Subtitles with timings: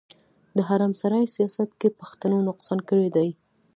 [0.55, 3.29] د حرم سرای سياست کې پښتنو نقصان کړی دی.